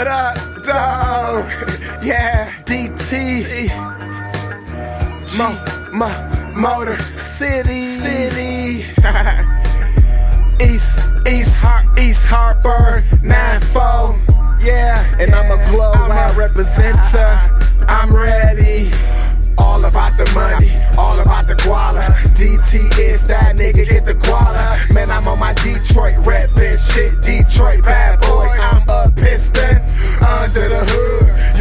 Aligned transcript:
What 0.00 0.06
up, 0.08 0.64
dog? 0.64 1.44
Yeah, 2.02 2.48
DT. 2.64 3.68
Mo, 5.36 5.52
Mo, 5.92 6.08
Motor 6.58 6.96
City. 7.18 7.82
City. 7.82 8.86
East, 10.64 11.04
East, 11.28 11.60
Har- 11.60 11.84
East 11.98 12.24
Harbor, 12.24 13.04
9-4. 13.20 14.64
Yeah, 14.64 15.04
and 15.20 15.34
I'm 15.34 15.50
a 15.50 15.62
global 15.68 16.08
representer. 16.32 17.84
I'm 17.86 18.16
ready. 18.16 18.90
All 19.58 19.84
about 19.84 20.16
the 20.16 20.24
money, 20.34 20.72
all 20.96 21.20
about 21.20 21.46
the 21.46 21.54
guala. 21.56 22.08
DT 22.32 22.98
is 22.98 23.28
that 23.28 23.56
nigga, 23.56 23.86
get 23.86 24.06
the 24.06 24.14
guala. 24.14 24.94
Man, 24.94 25.10
I'm 25.10 25.28
on 25.28 25.38
my 25.38 25.52
Detroit 25.52 26.26
red 26.26 26.48
bitch 26.56 26.94
shit. 26.94 27.20
Detroit 27.20 27.84
bad 27.84 28.09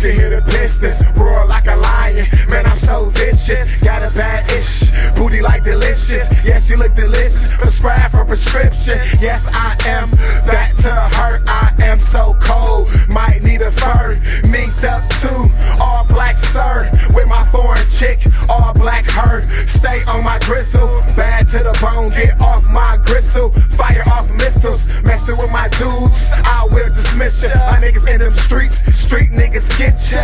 can 0.00 0.16
hear 0.16 0.30
the 0.30 0.40
pistons 0.48 1.04
roar 1.12 1.44
like 1.46 1.68
a 1.68 1.76
lion. 1.76 2.24
Man, 2.48 2.64
I'm 2.64 2.78
so 2.78 3.10
vicious. 3.10 3.84
Got 3.84 4.00
a 4.00 4.10
bad 4.16 4.48
ish, 4.56 4.88
booty 5.14 5.42
like 5.42 5.62
delicious. 5.62 6.44
Yes, 6.44 6.70
you 6.70 6.76
look 6.76 6.94
delicious. 6.94 7.54
Prescribe 7.56 8.10
for 8.10 8.24
prescription. 8.24 8.96
Yes, 9.20 9.52
I 9.52 9.76
am 9.92 10.10
that 10.48 10.72
to 10.80 10.92
her. 11.20 11.44
I 11.46 11.68
am 11.84 11.98
so 11.98 12.32
cold, 12.40 12.88
might 13.12 13.42
need 13.42 13.60
a 13.60 13.70
fur. 13.70 14.16
Minked 14.48 14.88
up 14.88 15.04
too, 15.20 15.44
all 15.82 16.06
black 16.08 16.36
sir. 16.36 16.90
With 17.12 17.28
my 17.28 17.44
foreign 17.44 17.84
chick, 17.92 18.24
all 18.48 18.72
black 18.72 19.04
her. 19.10 19.42
Stay 19.68 20.00
on 20.08 20.24
my 20.24 20.38
gristle, 20.48 20.88
bad 21.14 21.46
to 21.52 21.58
the 21.60 21.76
bone. 21.76 22.08
Get 22.16 22.40
off 22.40 22.64
my 22.72 22.96
gristle, 23.04 23.52
fire 23.76 24.04
off 24.08 24.32
missiles. 24.32 24.88
Messing 25.04 25.36
with 25.36 25.52
my 25.52 25.68
dudes, 25.76 26.32
I 26.32 26.64
will 26.72 26.88
dismiss 26.88 27.44
ya. 27.44 27.52
My 27.68 27.84
niggas 27.84 28.08
in 28.08 28.20
them 28.20 28.32
streets, 28.32 28.80
street 29.10 29.30
niggas 29.30 29.76
get 29.76 29.98
ya. 30.12 30.22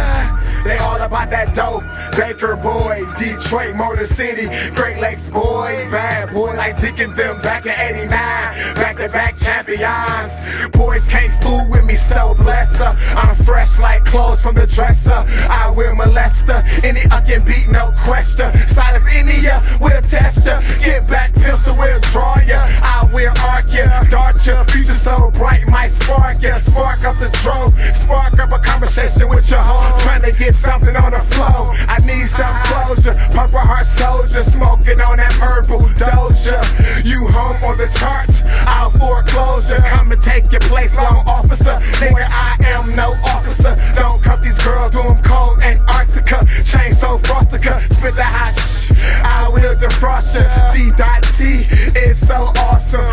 They 0.62 0.78
all 0.78 1.00
about 1.02 1.28
that 1.30 1.52
dope. 1.56 1.82
Baker 2.14 2.54
boy, 2.54 3.02
Detroit, 3.18 3.74
Motor 3.74 4.06
City, 4.06 4.46
Great 4.76 5.00
Lakes 5.00 5.28
boy, 5.28 5.74
bad 5.90 6.32
boy 6.32 6.54
like 6.54 6.78
Zeke 6.78 7.10
them 7.16 7.42
back 7.42 7.66
in 7.66 7.74
89. 7.74 8.06
Back 8.78 8.96
to 8.98 9.08
back 9.08 9.36
champions. 9.36 10.68
Boys 10.70 11.08
can't 11.08 11.34
fool 11.42 11.66
with 11.68 11.84
me, 11.84 11.96
so 11.96 12.34
bless 12.34 12.78
her. 12.78 12.94
I'm 13.18 13.34
fresh 13.34 13.80
like 13.80 14.04
clothes 14.04 14.40
from 14.40 14.54
the 14.54 14.68
dresser. 14.68 15.24
I 15.50 15.72
will 15.76 15.96
molest 15.96 16.46
her. 16.46 16.62
Any 16.84 17.00
I 17.10 17.20
can 17.26 17.44
beat, 17.44 17.66
no 17.68 17.92
question. 18.06 18.54
Silence 18.68 19.06
any 19.10 19.40
ya, 19.42 19.60
will 19.80 20.02
test 20.02 20.46
ya. 20.46 20.62
Get 20.78 21.08
back, 21.08 21.34
pistol 21.34 21.74
we'll 21.76 21.98
draw 22.12 22.36
ya. 22.46 22.62
Conversation 28.96 29.28
with 29.28 29.50
your 29.50 29.60
hoe. 29.60 29.98
Trying 30.00 30.22
to 30.22 30.32
get 30.38 30.54
something 30.54 30.96
on 30.96 31.12
the 31.12 31.20
flow. 31.36 31.68
I 31.88 31.98
need 32.08 32.26
some 32.26 32.48
closure. 32.64 33.14
Purple 33.30 33.60
heart 33.60 33.84
soldier, 33.84 34.40
smoking 34.40 35.00
on 35.00 35.16
that 35.16 35.32
purple 35.36 35.80
doja. 36.00 36.60
You 37.04 37.26
home 37.28 37.56
on 37.68 37.76
the 37.76 37.88
charts, 37.92 38.42
I'll 38.66 38.90
foreclosure. 38.90 39.80
Come 39.84 40.12
and 40.12 40.22
take 40.22 40.50
your 40.50 40.64
place, 40.64 40.96
long 40.96 41.24
officer. 41.28 41.76
Nigga, 42.00 42.24
I 42.24 42.56
am 42.72 42.96
no 42.96 43.12
officer. 43.36 43.76
Don't 43.92 44.22
cuff 44.22 44.40
these 44.42 44.58
girls, 44.64 44.92
do 44.92 45.02
them 45.02 45.20
cold 45.22 45.60
Antarctica. 45.62 46.40
Chain 46.64 46.92
so 46.92 47.18
frostica, 47.20 47.76
spit 47.92 48.16
the 48.16 48.24
hot 48.24 48.54
shh. 48.56 48.92
I 49.24 49.48
will 49.48 49.74
defrost 49.76 50.40
ya. 50.40 50.72
D 50.72 50.90
dot 50.96 51.22
T 51.36 51.68
is 52.00 52.16
so 52.16 52.52
awesome. 52.64 53.04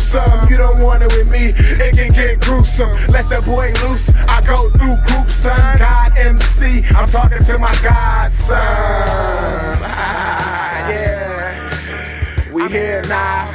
Some. 0.00 0.48
You 0.48 0.56
don't 0.56 0.80
want 0.82 1.02
it 1.02 1.12
with 1.16 1.30
me, 1.30 1.52
it 1.56 1.96
can 1.96 2.12
get 2.12 2.40
gruesome. 2.40 2.90
Let 3.08 3.26
the 3.26 3.42
boy 3.46 3.72
loose. 3.86 4.12
I 4.28 4.40
go 4.42 4.70
through 4.70 4.96
groups, 5.06 5.34
son. 5.34 5.78
God 5.78 6.12
MC, 6.16 6.84
I'm 6.96 7.06
talking 7.06 7.42
to 7.42 7.58
my 7.58 7.72
godsons. 7.82 8.52
Ah, 9.84 10.88
yeah. 10.90 12.52
We 12.52 12.68
here 12.68 13.02
now. 13.08 13.50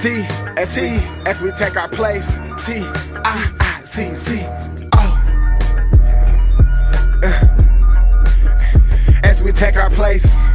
T 0.00 0.26
S 0.58 0.76
E 0.76 1.00
as 1.24 1.40
we 1.40 1.50
take 1.52 1.76
our 1.76 1.88
place. 1.88 2.36
T 2.66 2.82
I 3.24 3.50
I 3.60 3.80
Z 3.84 4.14
Z 4.14 4.44
O. 4.92 5.20
As 9.24 9.42
we 9.42 9.50
take 9.50 9.76
our 9.76 9.88
place. 9.88 10.50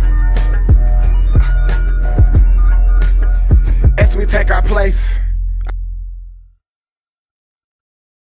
As 3.97 4.15
we 4.15 4.25
take 4.25 4.51
our 4.51 4.61
place. 4.61 5.19